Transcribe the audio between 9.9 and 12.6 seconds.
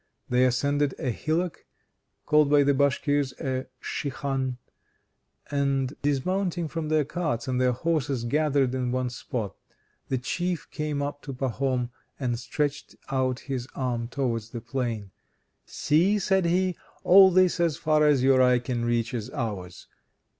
The Chief came up to Pahom and